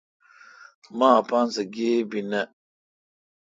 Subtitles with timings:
[0.97, 2.41] مہ اپاسہ گیب ای نہ۔